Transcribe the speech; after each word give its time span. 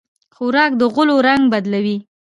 خوراک 0.35 0.71
د 0.77 0.81
غولو 0.93 1.15
رنګ 1.27 1.43
بدلوي. 1.53 1.97